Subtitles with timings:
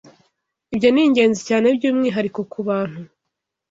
[0.73, 3.01] Ibyo ni ingenzi cyane by’umwihariko ku bantu